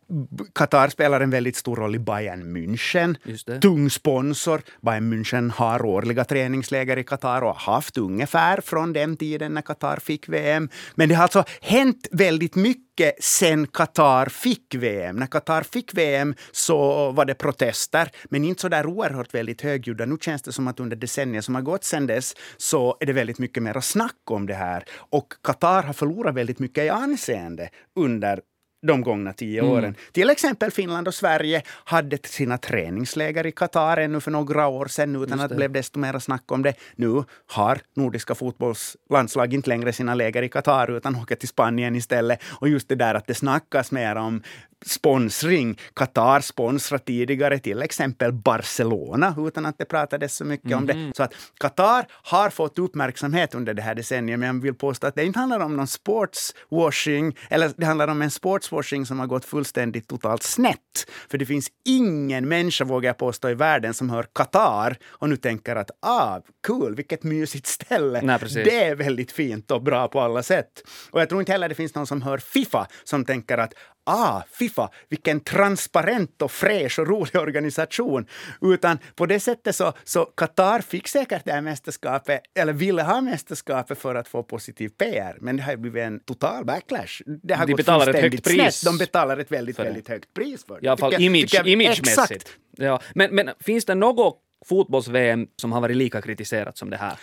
Qatar 0.54 0.90
spelar 0.90 1.22
en 1.22 1.30
väldigt 1.30 1.56
stor 1.56 1.76
roll 1.76 1.96
i 1.96 2.00
Bayern 2.00 2.58
München. 2.58 3.16
Tung 3.60 3.90
sponsor. 3.90 4.62
Bayern 4.82 5.14
München 5.14 5.52
har 5.52 5.86
årliga 5.86 6.24
träningsläger 6.24 6.98
i 6.98 7.04
Qatar 7.04 7.42
och 7.42 7.56
har 7.56 7.74
haft 7.74 7.98
ungefär 7.98 8.62
från 8.62 8.94
den 8.94 9.18
tiden 9.18 9.54
när 9.54 9.62
Qatar 9.62 9.98
fick 9.98 10.30
VM. 10.30 10.70
Men 10.96 11.10
det 11.10 11.16
har 11.22 11.24
alltså 11.24 11.44
hänt 11.62 12.08
väldigt 12.12 12.56
mycket 12.56 13.24
sen 13.24 13.68
Qatar 13.68 14.26
fick 14.26 14.76
VM. 14.76 15.16
När 15.16 15.28
Qatar 15.28 15.64
fick 15.64 15.94
VM 15.94 16.36
så 16.52 17.12
var 17.12 17.26
det 17.26 17.34
protester, 17.34 18.12
men 18.30 18.44
inte 18.44 18.62
så 18.62 18.70
där 18.70 18.86
oerhört 18.86 19.34
väldigt 19.34 19.62
högljudda. 19.62 20.06
Nu 20.06 20.18
känns 20.22 20.42
det 20.42 20.52
som 20.52 20.68
att 20.68 20.80
under 20.80 20.96
decennier 20.96 21.42
som 21.42 21.56
har 21.56 21.62
gått 21.62 21.84
sen 21.84 22.08
dess 22.08 22.36
så 22.58 22.98
är 23.00 23.06
det 23.06 23.14
väldigt 23.14 23.40
mycket 23.40 23.64
mer 23.64 23.80
snack 23.82 24.32
om 24.32 24.48
det 24.48 24.54
här. 24.54 24.84
Och 24.94 25.28
Qatar 25.44 25.84
har 25.84 25.94
förlorat 25.94 26.36
väldigt 26.36 26.60
mycket 26.60 26.84
i 26.84 26.90
anseende 26.90 27.70
under 27.96 28.40
de 28.82 29.02
gångna 29.02 29.34
tio 29.34 29.62
mm. 29.62 29.72
åren. 29.72 29.96
Till 30.12 30.30
exempel 30.30 30.72
Finland 30.72 31.08
och 31.08 31.14
Sverige 31.14 31.62
hade 31.68 32.18
sina 32.24 32.58
träningsläger 32.58 33.46
i 33.46 33.52
Qatar 33.52 33.98
ännu 33.98 34.20
för 34.20 34.32
några 34.32 34.68
år 34.68 34.86
sedan 34.86 35.24
utan 35.24 35.40
att 35.40 35.50
det 35.50 35.56
blev 35.56 35.72
desto 35.72 36.00
mer 36.00 36.20
snack 36.20 36.52
om 36.52 36.64
det. 36.64 36.74
Nu 36.96 37.24
har 37.48 37.80
nordiska 37.94 38.36
fotbollslandslag 38.36 39.54
inte 39.54 39.70
längre 39.70 39.94
sina 39.94 40.14
läger 40.14 40.44
i 40.44 40.50
Qatar 40.50 40.98
utan 40.98 41.16
åker 41.16 41.36
till 41.36 41.50
Spanien 41.50 41.96
istället. 41.96 42.40
Och 42.50 42.70
just 42.70 42.90
det 42.90 42.96
där 42.96 43.16
att 43.16 43.28
det 43.28 43.34
snackas 43.34 43.92
mer 43.92 44.16
om 44.16 44.44
sponsring. 44.86 45.80
Qatar 45.94 46.40
sponsrade 46.40 47.04
tidigare 47.04 47.60
till 47.60 47.82
exempel 47.82 48.34
Barcelona 48.34 49.36
utan 49.38 49.66
att 49.66 49.78
det 49.78 49.86
pratades 49.86 50.36
så 50.36 50.46
mycket 50.46 50.66
mm 50.66 50.78
-hmm. 50.78 50.82
om 50.82 50.88
det. 50.88 50.94
Mhm. 50.94 51.14
Så 51.14 51.24
att 51.24 51.34
Qatar 51.60 52.06
har 52.12 52.50
fått 52.50 52.80
uppmärksamhet 52.80 53.56
under 53.56 53.74
det 53.74 53.82
här 53.82 53.96
decenniet, 53.96 54.40
men 54.40 54.56
jag 54.56 54.62
vill 54.62 54.74
påstå 54.74 55.08
att 55.08 55.16
det 55.16 55.26
inte 55.26 55.40
handlar 55.40 55.60
om 55.60 55.76
någon 55.76 55.88
sportswashing, 55.88 57.38
eller 57.50 57.72
det 57.78 57.86
handlar 57.86 58.08
om 58.08 58.22
en 58.22 58.32
sportswashing 58.32 59.06
som 59.06 59.20
har 59.20 59.28
gått 59.28 59.46
fullständigt 59.46 60.08
totalt 60.08 60.44
snett. 60.44 61.08
För 61.30 61.38
det 61.38 61.46
finns 61.46 61.72
ingen 61.86 62.48
människa, 62.48 62.86
vågar 62.86 63.10
jag 63.10 63.18
påstå, 63.18 63.50
i 63.50 63.54
världen 63.54 63.94
som 63.94 64.10
hör 64.10 64.26
Qatar 64.34 64.98
och 65.08 65.30
nu 65.30 65.38
tänker 65.38 65.76
att 65.76 65.92
ah, 66.00 66.40
cool, 66.68 66.96
vilket 66.96 67.24
mysigt 67.24 67.68
ställe. 67.68 68.22
Nej, 68.22 68.40
det 68.54 68.84
är 68.84 68.96
väldigt 68.96 69.32
fint 69.32 69.72
och 69.72 69.84
bra 69.84 70.08
på 70.08 70.22
alla 70.22 70.44
sätt. 70.44 70.84
Och 71.12 71.22
jag 71.22 71.30
tror 71.30 71.42
inte 71.42 71.52
heller 71.52 71.70
det 71.70 71.76
finns 71.76 71.96
någon 71.96 72.08
som 72.08 72.22
hör 72.22 72.38
Fifa 72.38 72.88
som 73.04 73.26
tänker 73.26 73.58
att 73.58 73.74
ah, 74.04 74.42
Fifa, 74.52 74.90
vilken 75.10 75.40
transparent 75.40 76.42
och 76.42 76.52
fräsch 76.52 77.00
och 77.00 77.08
rolig 77.08 77.36
organisation. 77.36 78.26
Utan 78.62 78.98
på 79.16 79.26
det 79.26 79.40
sättet 79.40 79.76
så, 79.76 79.94
så 80.04 80.26
Qatar 80.26 80.80
fick 80.80 81.08
säkert 81.08 81.46
det 81.46 81.52
här 81.52 81.62
mästerskapet, 81.62 82.42
eller 82.60 82.74
ville 82.74 83.04
ha 83.04 83.22
mästerskapet 83.22 83.98
för 83.98 84.16
att 84.16 84.28
få 84.28 84.44
positiv 84.44 84.90
PR. 84.90 85.38
Men 85.42 85.58
det 85.58 85.64
har 85.64 85.76
blivit 85.76 86.04
en 86.04 86.20
total 86.20 86.66
backlash. 86.66 87.22
Det 87.44 87.54
har 87.54 87.68
De 87.68 87.74
betalar 87.74 88.14
ett 88.14 88.22
högt 88.22 88.44
pris. 88.44 88.76
Snett. 88.76 88.92
De 88.94 88.98
betalar 88.98 89.38
ett 89.38 89.52
väldigt, 89.52 89.80
väldigt 89.80 90.08
högt 90.08 90.34
pris 90.34 90.66
för 90.66 90.80
det. 90.80 90.86
I 90.86 90.88
alla 90.88 90.98
fall 90.98 91.22
image, 91.22 91.62
imagemässigt. 91.66 92.58
Ja. 92.78 93.02
Men, 93.16 93.36
men 93.36 93.50
finns 93.60 93.86
det 93.86 93.96
något 93.96 94.40
fotbolls-VM 94.66 95.48
som 95.56 95.72
har 95.72 95.82
varit 95.82 95.98
lika 95.98 96.22
kritiserat 96.22 96.78
som 96.78 96.90
det 96.90 96.98
här? 96.98 97.14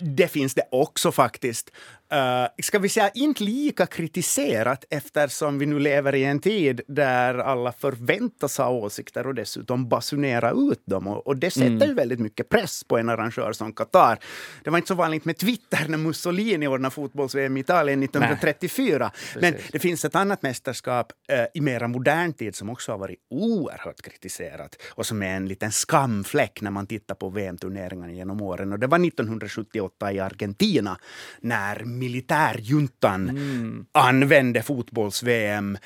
Det 0.00 0.28
finns 0.28 0.54
det 0.54 0.62
också 0.70 1.12
faktiskt. 1.12 1.70
Uh, 2.12 2.62
ska 2.62 2.78
vi 2.78 2.88
säga 2.88 3.10
inte 3.14 3.44
lika 3.44 3.86
kritiserat 3.86 4.84
eftersom 4.90 5.58
vi 5.58 5.66
nu 5.66 5.78
lever 5.78 6.14
i 6.14 6.24
en 6.24 6.40
tid 6.40 6.80
där 6.88 7.34
alla 7.34 7.72
förväntas 7.72 8.58
ha 8.58 8.68
åsikter 8.68 9.26
och 9.26 9.34
dessutom 9.34 9.88
basunera 9.88 10.50
ut 10.50 10.82
dem. 10.86 11.06
Och, 11.06 11.26
och 11.26 11.36
det 11.36 11.50
sätter 11.50 11.66
mm. 11.66 11.88
ju 11.88 11.94
väldigt 11.94 12.18
mycket 12.20 12.48
press 12.48 12.84
på 12.84 12.98
en 12.98 13.08
arrangör 13.08 13.52
som 13.52 13.72
Qatar. 13.72 14.18
Det 14.64 14.70
var 14.70 14.78
inte 14.78 14.88
så 14.88 14.94
vanligt 14.94 15.24
med 15.24 15.36
Twitter 15.36 15.88
när 15.88 15.98
Mussolini 15.98 16.66
ordnade 16.66 16.94
fotbolls-VM 16.94 17.56
i 17.56 17.60
Italien 17.60 18.02
1934. 18.02 19.10
Men 19.40 19.54
det 19.72 19.78
finns 19.78 20.04
ett 20.04 20.14
annat 20.14 20.42
mästerskap 20.42 21.12
uh, 21.32 21.44
i 21.54 21.60
mera 21.60 21.88
modern 21.88 22.32
tid 22.32 22.56
som 22.56 22.70
också 22.70 22.92
har 22.92 22.98
varit 22.98 23.18
oerhört 23.30 24.02
kritiserat 24.02 24.76
och 24.88 25.06
som 25.06 25.22
är 25.22 25.36
en 25.36 25.48
liten 25.48 25.72
skamfläck 25.72 26.60
när 26.60 26.70
man 26.70 26.86
tittar 26.86 27.14
på 27.14 27.28
VM-turneringarna 27.28 28.12
genom 28.12 28.40
åren. 28.42 28.72
Och 28.72 28.78
det 28.78 28.86
var 28.86 29.06
1978 29.06 29.89
i 30.12 30.20
Argentina 30.20 30.98
när 31.40 31.84
militärjuntan 31.84 33.28
mm. 33.28 33.86
använde 33.92 34.62
fotbolls-VM 34.62 35.78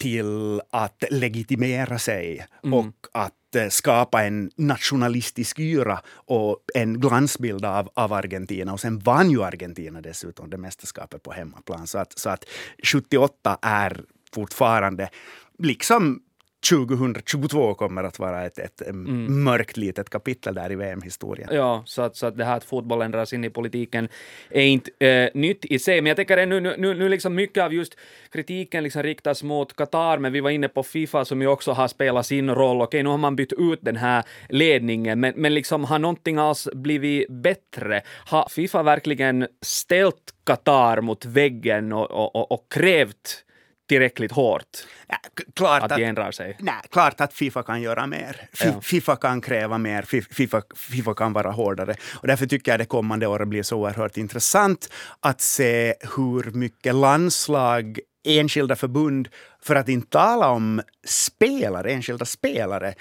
till 0.00 0.60
att 0.70 1.04
legitimera 1.10 1.98
sig 1.98 2.46
mm. 2.64 2.74
och 2.74 2.94
att 3.12 3.54
eh, 3.56 3.68
skapa 3.68 4.24
en 4.24 4.50
nationalistisk 4.56 5.58
yra 5.58 6.00
och 6.10 6.56
en 6.74 7.00
glansbild 7.00 7.64
av, 7.64 7.90
av 7.94 8.12
Argentina. 8.12 8.72
Och 8.72 8.80
sen 8.80 8.98
vann 8.98 9.30
ju 9.30 9.42
Argentina 9.42 10.00
dessutom 10.00 10.50
det 10.50 10.56
mästerskapet 10.56 11.22
på 11.22 11.32
hemmaplan. 11.32 11.86
Så 11.86 11.98
att, 11.98 12.18
så 12.18 12.30
att 12.30 12.44
78 12.82 13.58
är 13.62 14.00
fortfarande, 14.34 15.10
liksom 15.58 16.22
2022 16.68 17.74
kommer 17.74 18.04
att 18.04 18.18
vara 18.18 18.46
ett, 18.46 18.58
ett 18.58 18.82
mm. 18.82 19.44
mörkt 19.44 19.76
litet 19.76 20.10
kapitel 20.10 20.54
där 20.54 20.72
i 20.72 20.74
VM-historien. 20.74 21.48
Ja, 21.52 21.82
så 21.86 22.02
att, 22.02 22.16
så 22.16 22.26
att 22.26 22.36
det 22.36 22.44
här 22.44 22.56
att 22.56 22.64
fotbollen 22.64 23.10
dras 23.10 23.32
in 23.32 23.44
i 23.44 23.50
politiken 23.50 24.08
är 24.50 24.62
inte 24.62 25.06
äh, 25.06 25.28
nytt 25.34 25.64
i 25.64 25.78
sig. 25.78 26.00
Men 26.00 26.06
jag 26.06 26.16
tänker 26.16 26.46
nu, 26.46 26.60
nu, 26.60 26.76
nu 26.76 27.08
liksom 27.08 27.34
mycket 27.34 27.64
av 27.64 27.74
just 27.74 27.96
kritiken 28.30 28.84
liksom 28.84 29.02
riktas 29.02 29.42
mot 29.42 29.76
Qatar, 29.76 30.18
men 30.18 30.32
vi 30.32 30.40
var 30.40 30.50
inne 30.50 30.68
på 30.68 30.82
Fifa 30.82 31.24
som 31.24 31.42
ju 31.42 31.48
också 31.48 31.72
har 31.72 31.88
spelat 31.88 32.26
sin 32.26 32.50
roll. 32.50 32.82
Okej, 32.82 33.02
nu 33.02 33.08
har 33.08 33.18
man 33.18 33.36
bytt 33.36 33.52
ut 33.52 33.78
den 33.82 33.96
här 33.96 34.24
ledningen, 34.48 35.20
men, 35.20 35.32
men 35.36 35.54
liksom 35.54 35.84
har 35.84 35.98
någonting 35.98 36.38
alls 36.38 36.68
blivit 36.72 37.28
bättre? 37.30 38.02
Har 38.26 38.48
Fifa 38.50 38.82
verkligen 38.82 39.46
ställt 39.62 40.34
Qatar 40.44 41.00
mot 41.00 41.24
väggen 41.24 41.92
och, 41.92 42.10
och, 42.10 42.36
och, 42.36 42.52
och 42.52 42.72
krävt 42.72 43.44
tillräckligt 43.90 44.32
hårt 44.32 44.86
ja, 45.08 45.16
klart 45.54 45.82
att, 45.82 45.92
att 45.92 45.98
de 45.98 46.04
ändrar 46.04 46.32
sig? 46.32 46.56
Nej, 46.58 46.74
klart 46.90 47.20
att 47.20 47.32
Fifa 47.32 47.62
kan 47.62 47.82
göra 47.82 48.06
mer. 48.06 48.48
Ja. 48.64 48.80
Fifa 48.80 49.16
kan 49.16 49.40
kräva 49.40 49.78
mer, 49.78 50.02
Fifa, 50.02 50.62
Fifa 50.76 51.14
kan 51.14 51.32
vara 51.32 51.50
hårdare. 51.50 51.94
Och 52.14 52.26
därför 52.26 52.46
tycker 52.46 52.72
jag 52.72 52.80
det 52.80 52.84
kommande 52.84 53.26
året 53.26 53.48
blir 53.48 53.62
så 53.62 53.76
oerhört 53.76 54.16
intressant 54.16 54.92
att 55.20 55.40
se 55.40 55.94
hur 56.16 56.50
mycket 56.50 56.94
landslag 56.94 57.98
enskilda 58.24 58.76
förbund, 58.76 59.28
för 59.62 59.74
att 59.74 59.88
inte 59.88 60.08
tala 60.08 60.48
om 60.48 60.82
spelare, 61.06 61.92
enskilda 61.92 62.24
spelare, 62.24 62.94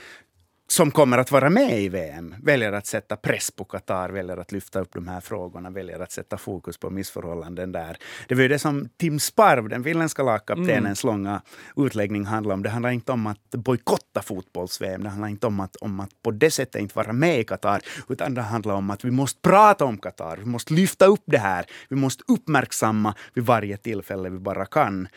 som 0.71 0.91
kommer 0.91 1.17
att 1.17 1.31
vara 1.31 1.49
med 1.49 1.79
i 1.79 1.89
VM 1.89 2.35
väljer 2.43 2.71
att 2.71 2.85
sätta 2.85 3.15
press 3.15 3.51
på 3.51 3.63
Qatar, 3.63 4.09
väljer 4.09 4.37
att 4.37 4.51
lyfta 4.51 4.79
upp 4.79 4.93
de 4.93 5.07
här 5.07 5.21
frågorna, 5.21 5.69
väljer 5.69 5.99
att 5.99 6.11
sätta 6.11 6.37
fokus 6.37 6.77
på 6.77 6.89
missförhållanden 6.89 7.71
där. 7.71 7.97
Det 8.27 8.35
var 8.35 8.41
ju 8.41 8.47
det 8.47 8.59
som 8.59 8.89
Tim 8.97 9.19
Sparv, 9.19 9.69
den 9.69 9.83
finländska 9.83 10.23
lagkaptenens 10.23 11.03
mm. 11.03 11.15
långa 11.15 11.41
utläggning 11.75 12.25
handlade 12.25 12.53
om. 12.53 12.63
Det 12.63 12.69
handlar 12.69 12.89
inte 12.89 13.11
om 13.11 13.27
att 13.27 13.49
bojkotta 13.51 14.21
fotbolls-VM, 14.21 15.03
det 15.03 15.09
handlar 15.09 15.27
inte 15.27 15.47
om 15.47 15.59
att, 15.59 15.75
om 15.75 15.99
att 15.99 16.09
på 16.23 16.31
det 16.31 16.51
sättet 16.51 16.81
inte 16.81 16.95
vara 16.95 17.13
med 17.13 17.39
i 17.39 17.43
Qatar, 17.43 17.81
utan 18.09 18.33
det 18.33 18.41
handlar 18.41 18.73
om 18.73 18.89
att 18.89 19.05
vi 19.05 19.11
måste 19.11 19.41
prata 19.41 19.85
om 19.85 19.97
Qatar, 19.97 20.37
vi 20.37 20.45
måste 20.45 20.73
lyfta 20.73 21.05
upp 21.05 21.23
det 21.25 21.37
här, 21.37 21.65
vi 21.89 21.95
måste 21.95 22.23
uppmärksamma 22.27 23.15
vid 23.33 23.45
varje 23.45 23.77
tillfälle 23.77 24.29
vi 24.29 24.39
bara 24.39 24.65
kan 24.65 25.07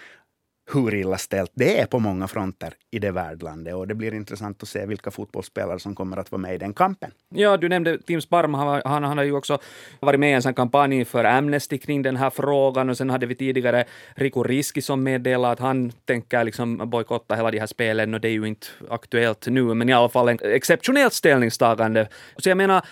hur 0.74 0.94
illa 0.94 1.18
ställt 1.18 1.50
det 1.54 1.80
är 1.80 1.86
på 1.86 1.98
många 1.98 2.28
fronter 2.28 2.74
i 2.90 2.98
det 2.98 3.10
värdlandet. 3.10 3.74
Och 3.74 3.88
det 3.88 3.94
blir 3.94 4.14
intressant 4.14 4.62
att 4.62 4.68
se 4.68 4.86
vilka 4.86 5.10
fotbollsspelare 5.10 5.78
som 5.78 5.94
kommer 5.94 6.16
att 6.16 6.32
vara 6.32 6.42
med 6.42 6.54
i 6.54 6.58
den 6.58 6.74
kampen. 6.74 7.10
Ja, 7.28 7.56
du 7.56 7.68
nämnde 7.68 7.98
Tim 7.98 8.20
Sparm. 8.20 8.54
Han, 8.54 8.82
han, 8.84 9.04
han 9.04 9.18
har 9.18 9.24
ju 9.24 9.32
också 9.32 9.58
varit 10.00 10.20
med 10.20 10.30
i 10.30 10.32
en 10.32 10.42
sån 10.42 10.54
kampanj 10.54 11.04
för 11.04 11.24
Amnesty 11.24 11.78
kring 11.78 12.02
den 12.02 12.16
här 12.16 12.30
frågan. 12.30 12.90
Och 12.90 12.96
sen 12.96 13.10
hade 13.10 13.26
vi 13.26 13.34
tidigare 13.34 13.84
Riku 14.14 14.42
Riski 14.42 14.82
som 14.82 15.02
meddelade 15.02 15.52
att 15.52 15.58
han 15.58 15.92
tänker 16.04 16.44
liksom 16.44 16.90
bojkotta 16.90 17.34
hela 17.34 17.50
de 17.50 17.58
här 17.58 17.66
spelen. 17.66 18.14
Och 18.14 18.20
det 18.20 18.28
är 18.28 18.32
ju 18.32 18.48
inte 18.48 18.66
aktuellt 18.90 19.46
nu, 19.46 19.62
men 19.62 19.88
i 19.88 19.92
alla 19.92 20.08
fall 20.08 20.28
en 20.28 20.38
exceptionellt 20.42 21.12
ställningstagande. 21.12 22.08
Så 22.36 22.48
jag 22.48 22.56
menar, 22.56 22.82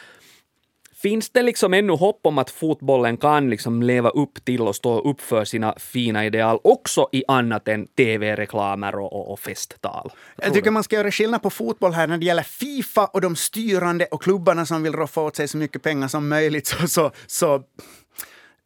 Finns 1.02 1.30
det 1.30 1.42
liksom 1.42 1.75
ännu 1.75 1.92
hopp 1.92 2.21
om 2.23 2.38
att 2.38 2.50
fotbollen 2.50 3.16
kan 3.16 3.50
liksom 3.50 3.83
leva 3.83 4.09
upp 4.09 4.45
till 4.45 4.61
och 4.61 4.76
stå 4.76 5.00
upp 5.00 5.21
för 5.21 5.45
sina 5.45 5.75
fina 5.78 6.26
ideal 6.26 6.59
också 6.64 7.09
i 7.12 7.25
annat 7.28 7.69
än 7.69 7.87
tv-reklamer 7.87 8.95
och, 8.95 9.12
och, 9.12 9.33
och 9.33 9.40
festal? 9.40 10.12
Jag, 10.37 10.47
jag 10.47 10.52
tycker 10.54 10.64
du? 10.64 10.71
man 10.71 10.85
ska 10.85 10.97
göra 10.97 11.11
skillnad 11.11 11.42
på 11.42 11.50
fotboll 11.50 11.92
här 11.92 12.07
när 12.07 12.19
det 12.19 12.26
gäller 12.26 12.42
Fifa 12.42 13.07
och 13.07 13.21
de 13.21 13.37
styrande 13.37 14.04
och 14.04 14.23
klubbarna 14.23 14.66
som 14.66 14.83
vill 14.83 14.92
roffa 14.92 15.21
åt 15.21 15.37
sig 15.37 15.49
så 15.49 15.57
mycket 15.57 15.83
pengar 15.83 16.09
som 16.09 16.28
möjligt. 16.28 16.66
Så, 16.66 16.88
så, 16.88 17.11
så 17.26 17.62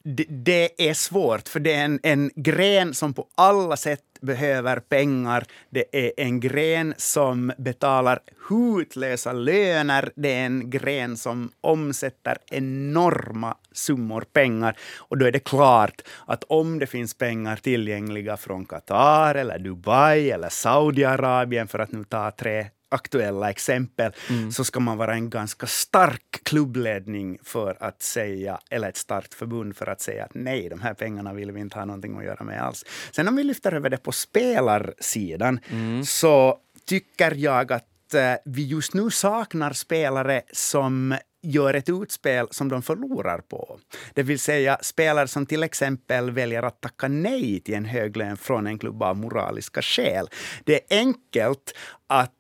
det, 0.05 0.25
det, 0.29 0.89
är 0.89 0.95
svårt, 0.95 1.49
för 1.49 1.61
det 1.61 1.73
är 1.73 1.85
en, 1.85 2.01
en 2.03 2.31
gren 2.35 2.95
som 2.95 3.15
på 3.15 3.27
alla 3.35 3.77
sätt 3.77 4.01
behöver 4.25 4.81
pengar. 4.81 5.45
Det 5.71 5.85
är 5.93 6.13
en 6.17 6.41
gren 6.41 6.95
som 6.97 7.53
betalar 7.59 8.21
hutlösa 8.49 9.33
löner. 9.33 10.11
Det 10.17 10.33
är 10.33 10.47
en 10.47 10.71
gren 10.71 11.17
som 11.17 11.51
omsätter 11.61 12.39
enorma 12.51 13.57
summor 13.73 14.25
pengar. 14.33 14.77
Och 14.97 15.19
då 15.19 15.27
är 15.27 15.33
det 15.33 15.45
klart 15.45 16.03
att 16.27 16.45
om 16.45 16.79
det 16.79 16.87
finns 16.87 17.15
pengar 17.15 17.57
tillgängliga 17.57 18.37
från 18.37 18.65
Qatar, 18.65 19.35
eller 19.35 19.59
Dubai 19.59 20.31
eller 20.31 20.49
Saudiarabien, 20.49 21.69
för 21.69 21.79
att 21.79 21.93
nu 21.93 22.05
ta 22.05 22.31
tre 22.31 22.67
aktuella 22.95 23.51
exempel, 23.51 24.13
mm. 24.31 24.53
så 24.53 24.65
ska 24.65 24.81
man 24.81 24.99
vara 24.99 25.15
en 25.15 25.31
ganska 25.31 25.67
stark 25.67 26.41
klubbledning 26.43 27.39
för 27.43 27.77
att 27.81 28.03
säga, 28.03 28.59
eller 28.71 28.89
ett 28.89 28.97
starkt 28.97 29.35
förbund 29.35 29.77
för 29.77 29.87
att 29.87 30.01
säga 30.01 30.25
att 30.25 30.35
nej, 30.35 30.69
de 30.69 30.81
här 30.81 30.95
pengarna 30.95 31.33
vill 31.33 31.53
vi 31.53 31.61
inte 31.61 31.79
ha 31.79 31.85
någonting 31.85 32.19
att 32.19 32.25
göra 32.25 32.45
med 32.45 32.63
alls. 32.63 32.85
Sen 33.13 33.29
om 33.29 33.37
vi 33.37 33.45
lyfter 33.45 33.73
över 33.73 33.91
det 33.91 33.97
på 33.97 34.13
spelarsidan, 34.13 35.61
mm. 35.71 36.05
så 36.05 36.59
tycker 36.87 37.35
jag 37.35 37.73
att 37.73 38.15
eh, 38.15 38.35
vi 38.45 38.67
just 38.67 38.95
nu 38.95 39.11
saknar 39.11 39.73
spelare 39.73 40.43
som 40.53 41.15
gör 41.45 41.75
ett 41.75 41.89
utspel 41.89 42.47
som 42.51 42.69
de 42.69 42.83
förlorar 42.83 43.39
på. 43.39 43.79
Det 44.15 44.23
vill 44.23 44.39
säga 44.39 44.79
spelare 44.81 45.29
som 45.29 45.47
till 45.47 45.63
exempel 45.63 46.31
väljer 46.31 46.63
att 46.63 46.81
tacka 46.81 47.09
nej 47.09 47.61
till 47.61 47.75
en 47.75 47.85
hög 47.85 48.17
lön 48.17 48.37
från 48.37 48.67
en 48.67 48.79
klubb 48.79 49.03
av 49.03 49.17
moraliska 49.17 49.83
skäl. 49.83 50.29
Det 50.65 50.75
är 50.75 50.99
enkelt 50.99 51.75
att 52.07 52.33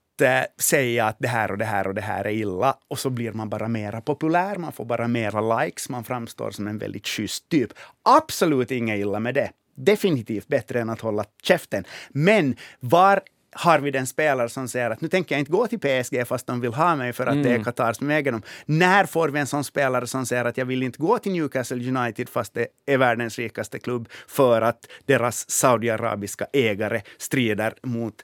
säga 0.60 1.06
att 1.06 1.16
det 1.18 1.28
här 1.28 1.50
och 1.50 1.58
det 1.58 1.64
här 1.64 1.86
och 1.86 1.94
det 1.94 2.00
här 2.00 2.24
är 2.24 2.30
illa 2.30 2.76
och 2.88 2.98
så 2.98 3.10
blir 3.10 3.32
man 3.32 3.48
bara 3.48 3.68
mera 3.68 4.00
populär, 4.00 4.56
man 4.56 4.72
får 4.72 4.84
bara 4.84 5.08
mera 5.08 5.60
likes, 5.60 5.88
man 5.88 6.04
framstår 6.04 6.50
som 6.50 6.68
en 6.68 6.78
väldigt 6.78 7.06
schysst 7.06 7.48
typ. 7.48 7.70
Absolut 8.02 8.70
inget 8.70 8.98
illa 8.98 9.20
med 9.20 9.34
det. 9.34 9.50
Definitivt 9.76 10.48
bättre 10.48 10.80
än 10.80 10.90
att 10.90 11.00
hålla 11.00 11.24
käften. 11.42 11.84
Men 12.10 12.56
var 12.80 13.20
har 13.54 13.78
vi 13.78 13.90
den 13.90 14.06
spelare 14.06 14.48
som 14.48 14.68
säger 14.68 14.90
att 14.90 15.00
nu 15.00 15.08
tänker 15.08 15.34
jag 15.34 15.40
inte 15.40 15.52
gå 15.52 15.66
till 15.66 15.78
PSG 15.78 16.26
fast 16.26 16.46
de 16.46 16.60
vill 16.60 16.74
ha 16.74 16.96
mig 16.96 17.12
för 17.12 17.26
att 17.26 17.32
mm. 17.32 17.42
det 17.42 17.48
är 17.48 17.54
mm. 17.54 17.64
Qatar 17.64 17.92
som 17.92 18.10
äger 18.10 18.32
dem. 18.32 18.42
När 18.66 19.06
får 19.06 19.28
vi 19.28 19.40
en 19.40 19.46
sån 19.46 19.64
spelare 19.64 20.06
som 20.06 20.26
säger 20.26 20.44
att 20.44 20.56
jag 20.56 20.66
vill 20.66 20.82
inte 20.82 20.98
gå 20.98 21.18
till 21.18 21.32
Newcastle 21.32 21.98
United 21.98 22.28
fast 22.28 22.54
det 22.54 22.66
är 22.86 22.98
världens 22.98 23.38
rikaste 23.38 23.78
klubb 23.78 24.08
för 24.28 24.62
att 24.62 24.86
deras 25.06 25.50
saudiarabiska 25.50 26.46
ägare 26.52 27.02
strider 27.18 27.74
mot 27.82 28.14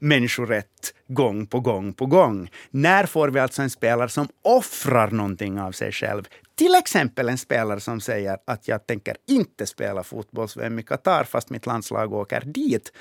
människorätt 0.00 0.94
gång 1.08 1.46
på 1.46 1.60
gång 1.60 1.92
på 1.92 2.06
gång. 2.06 2.50
När 2.70 3.06
får 3.06 3.28
vi 3.28 3.40
alltså 3.40 3.62
en 3.62 3.70
spelare 3.70 4.08
som 4.08 4.28
offrar 4.42 5.10
någonting 5.10 5.60
av 5.60 5.72
sig 5.72 5.92
själv? 5.92 6.22
Till 6.54 6.74
exempel 6.74 7.28
en 7.28 7.38
spelare 7.38 7.80
som 7.80 8.00
säger 8.00 8.38
att 8.44 8.68
jag 8.68 8.86
tänker 8.86 9.16
inte 9.28 9.66
spela 9.66 10.02
fotbolls-VM 10.02 10.78
i 10.78 10.82
Qatar 10.82 11.24
fast 11.24 11.50
mitt 11.50 11.66
landslag 11.66 12.12
åker 12.12 12.40
dit. 12.40 12.92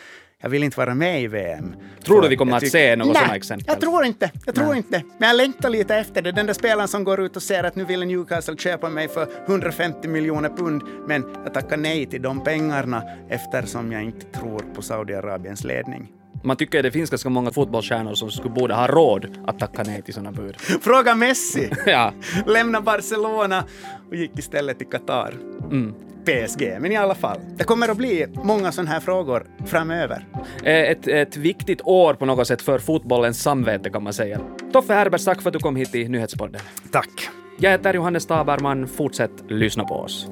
Jag 0.44 0.50
vill 0.50 0.64
inte 0.64 0.78
vara 0.78 0.96
med 0.96 1.22
i 1.22 1.28
VM. 1.28 1.76
Tror 2.06 2.22
du 2.22 2.28
vi 2.28 2.38
kommer 2.38 2.58
att 2.58 2.68
se 2.68 2.96
något 2.96 3.18
sådana 3.18 3.36
exempel? 3.36 3.66
jag 3.68 3.82
tror 3.82 4.06
inte. 4.06 4.32
Jag 4.46 4.56
tror 4.56 4.68
nej. 4.68 4.78
inte. 4.78 5.04
Men 5.18 5.28
jag 5.28 5.38
längtar 5.38 5.70
lite 5.70 5.96
efter 5.96 6.22
det. 6.22 6.32
Den 6.32 6.46
där 6.46 6.54
spelaren 6.54 6.88
som 6.88 7.04
går 7.04 7.22
ut 7.22 7.36
och 7.36 7.44
säger 7.44 7.64
att 7.64 7.76
nu 7.76 7.86
vill 7.86 8.08
Newcastle 8.08 8.58
köpa 8.58 8.90
mig 8.90 9.08
för 9.08 9.28
150 9.48 10.08
miljoner 10.08 10.50
pund, 10.50 10.84
men 11.08 11.26
jag 11.44 11.54
tackar 11.54 11.78
nej 11.78 12.06
till 12.06 12.22
de 12.22 12.44
pengarna 12.44 13.04
eftersom 13.30 13.92
jag 13.92 14.04
inte 14.04 14.26
tror 14.26 14.60
på 14.76 14.82
Saudiarabiens 14.82 15.64
ledning. 15.64 16.23
Man 16.44 16.58
tycker 16.58 16.80
att 16.80 16.84
det 16.84 16.92
finns 16.92 17.10
ganska 17.10 17.30
många 17.30 17.52
fotbollsstjärnor 17.52 18.14
som 18.14 18.32
skulle 18.32 18.54
borde 18.54 18.74
ha 18.74 18.88
råd 18.88 19.38
att 19.48 19.60
tacka 19.60 19.84
nej 19.84 20.02
till 20.02 20.14
sådana 20.14 20.32
bud. 20.32 20.56
Fråga 20.62 21.16
Messi! 21.16 21.70
ja. 21.86 22.14
Lämna 22.46 22.82
Barcelona 22.82 23.64
och 24.10 24.16
gick 24.16 24.40
istället 24.40 24.78
till 24.78 24.88
Qatar. 24.88 25.34
Mm. 25.72 25.94
PSG, 26.26 26.78
men 26.80 26.92
i 26.92 26.96
alla 26.96 27.16
fall. 27.16 27.40
Det 27.56 27.64
kommer 27.64 27.90
att 27.90 27.98
bli 27.98 28.28
många 28.44 28.72
sådana 28.72 28.92
här 28.92 29.00
frågor 29.00 29.48
framöver. 29.66 30.28
Eh, 30.64 30.82
ett, 30.82 31.08
ett 31.08 31.38
viktigt 31.38 31.82
år 31.82 32.14
på 32.14 32.26
något 32.26 32.48
sätt 32.48 32.62
för 32.62 32.80
fotbollens 32.80 33.42
samvete 33.42 33.90
kan 33.90 34.04
man 34.04 34.14
säga. 34.14 34.40
Toffe 34.74 34.94
Herbers, 34.94 35.26
tack 35.26 35.42
för 35.42 35.50
att 35.50 35.54
du 35.54 35.60
kom 35.60 35.76
hit 35.76 35.92
till 35.92 36.12
Nyhetspodden. 36.12 36.62
Tack. 36.92 37.30
Jag 37.60 37.72
heter 37.72 37.94
Johannes 37.94 38.26
Taberman. 38.26 38.88
Fortsätt 38.88 39.32
lyssna 39.48 39.84
på 39.84 39.96
oss. 39.96 40.28